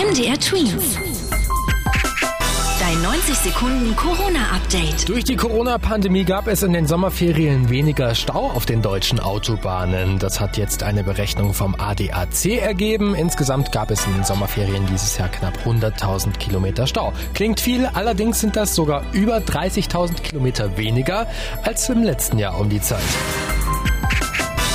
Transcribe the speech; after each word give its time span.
MDR 0.00 0.40
Twins. 0.40 0.96
Dein 2.80 3.02
90 3.02 3.34
Sekunden 3.36 3.94
Corona-Update. 3.94 5.06
Durch 5.06 5.24
die 5.24 5.36
Corona-Pandemie 5.36 6.24
gab 6.24 6.48
es 6.48 6.62
in 6.62 6.72
den 6.72 6.86
Sommerferien 6.86 7.68
weniger 7.68 8.14
Stau 8.14 8.50
auf 8.50 8.64
den 8.64 8.80
deutschen 8.80 9.20
Autobahnen. 9.20 10.18
Das 10.18 10.40
hat 10.40 10.56
jetzt 10.56 10.82
eine 10.82 11.04
Berechnung 11.04 11.52
vom 11.52 11.74
ADAC 11.78 12.46
ergeben. 12.62 13.14
Insgesamt 13.14 13.72
gab 13.72 13.90
es 13.90 14.06
in 14.06 14.14
den 14.14 14.24
Sommerferien 14.24 14.86
dieses 14.86 15.18
Jahr 15.18 15.28
knapp 15.28 15.58
100.000 15.66 16.38
Kilometer 16.38 16.86
Stau. 16.86 17.12
Klingt 17.34 17.60
viel, 17.60 17.84
allerdings 17.84 18.40
sind 18.40 18.56
das 18.56 18.74
sogar 18.74 19.02
über 19.12 19.36
30.000 19.36 20.22
Kilometer 20.22 20.78
weniger 20.78 21.26
als 21.62 21.90
im 21.90 22.02
letzten 22.02 22.38
Jahr 22.38 22.58
um 22.58 22.70
die 22.70 22.80
Zeit. 22.80 23.00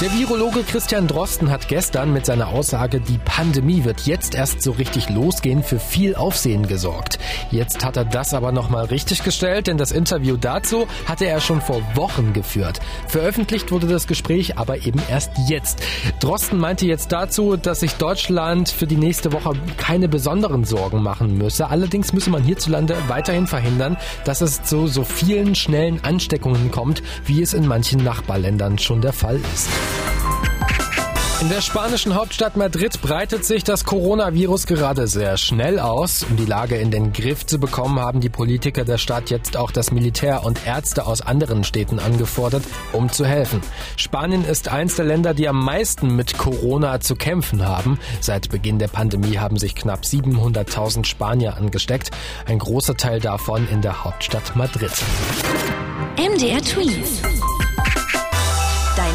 Der 0.00 0.12
Virologe 0.12 0.64
Christian 0.64 1.06
Drosten 1.06 1.48
hat 1.48 1.68
gestern 1.68 2.12
mit 2.12 2.26
seiner 2.26 2.48
Aussage, 2.48 2.98
die 3.00 3.20
Pandemie 3.24 3.84
wird 3.84 4.00
jetzt 4.00 4.34
erst 4.34 4.60
so 4.60 4.72
richtig 4.72 5.08
losgehen, 5.10 5.62
für 5.62 5.78
viel 5.78 6.16
Aufsehen 6.16 6.66
gesorgt. 6.66 7.20
Jetzt 7.52 7.84
hat 7.84 7.96
er 7.96 8.04
das 8.04 8.34
aber 8.34 8.50
nochmal 8.50 8.86
richtig 8.86 9.22
gestellt, 9.22 9.68
denn 9.68 9.78
das 9.78 9.92
Interview 9.92 10.36
dazu 10.36 10.88
hatte 11.06 11.26
er 11.26 11.40
schon 11.40 11.60
vor 11.60 11.82
Wochen 11.94 12.32
geführt. 12.32 12.80
Veröffentlicht 13.06 13.70
wurde 13.70 13.86
das 13.86 14.08
Gespräch 14.08 14.58
aber 14.58 14.78
eben 14.84 15.00
erst 15.08 15.30
jetzt. 15.48 15.80
Drosten 16.18 16.58
meinte 16.58 16.84
jetzt 16.86 17.12
dazu, 17.12 17.56
dass 17.56 17.78
sich 17.78 17.94
Deutschland 17.94 18.70
für 18.70 18.88
die 18.88 18.96
nächste 18.96 19.32
Woche 19.32 19.52
keine 19.76 20.08
besonderen 20.08 20.64
Sorgen 20.64 21.00
machen 21.00 21.38
müsse. 21.38 21.68
Allerdings 21.68 22.12
müsse 22.12 22.30
man 22.30 22.42
hierzulande 22.42 22.96
weiterhin 23.06 23.46
verhindern, 23.46 23.96
dass 24.24 24.40
es 24.40 24.64
zu 24.64 24.88
so 24.88 25.04
vielen 25.04 25.54
schnellen 25.54 26.02
Ansteckungen 26.02 26.72
kommt, 26.72 27.04
wie 27.24 27.40
es 27.40 27.54
in 27.54 27.68
manchen 27.68 28.02
Nachbarländern 28.02 28.80
schon 28.80 29.00
der 29.00 29.12
Fall 29.12 29.38
ist. 29.54 29.68
In 31.42 31.48
der 31.48 31.60
spanischen 31.60 32.14
Hauptstadt 32.14 32.56
Madrid 32.56 33.02
breitet 33.02 33.44
sich 33.44 33.64
das 33.64 33.84
Coronavirus 33.84 34.64
gerade 34.68 35.08
sehr 35.08 35.36
schnell 35.36 35.80
aus. 35.80 36.24
Um 36.30 36.36
die 36.36 36.44
Lage 36.44 36.76
in 36.76 36.92
den 36.92 37.12
Griff 37.12 37.44
zu 37.44 37.58
bekommen, 37.58 37.98
haben 37.98 38.20
die 38.20 38.28
Politiker 38.28 38.84
der 38.84 38.96
Stadt 38.96 39.28
jetzt 39.28 39.56
auch 39.56 39.72
das 39.72 39.90
Militär 39.90 40.44
und 40.44 40.64
Ärzte 40.68 41.04
aus 41.04 41.20
anderen 41.20 41.64
Städten 41.64 41.98
angefordert, 41.98 42.62
um 42.92 43.10
zu 43.10 43.26
helfen. 43.26 43.60
Spanien 43.96 44.44
ist 44.44 44.68
eins 44.68 44.94
der 44.94 45.04
Länder, 45.04 45.34
die 45.34 45.48
am 45.48 45.64
meisten 45.64 46.14
mit 46.14 46.38
Corona 46.38 47.00
zu 47.00 47.16
kämpfen 47.16 47.66
haben. 47.66 47.98
Seit 48.20 48.48
Beginn 48.50 48.78
der 48.78 48.86
Pandemie 48.86 49.38
haben 49.38 49.58
sich 49.58 49.74
knapp 49.74 50.02
700.000 50.04 51.04
Spanier 51.04 51.56
angesteckt, 51.56 52.12
ein 52.46 52.60
großer 52.60 52.96
Teil 52.96 53.18
davon 53.18 53.66
in 53.68 53.82
der 53.82 54.04
Hauptstadt 54.04 54.54
Madrid. 54.54 54.92
MDR 56.16 56.62
Twins. 56.62 57.20